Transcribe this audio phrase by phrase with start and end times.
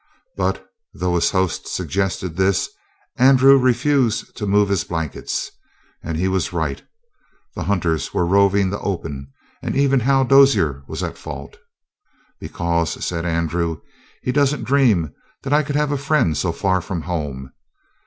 [0.35, 2.69] But, though his host suggested this,
[3.17, 5.51] Andrew refused to move his blankets.
[6.01, 6.81] And he was right.
[7.53, 11.59] The hunters were roving the open, and even Hal Dozier was at fault.
[12.39, 13.79] "Because," said Andrew,
[14.23, 17.53] "he doesn't dream that I could have a friend so far from home.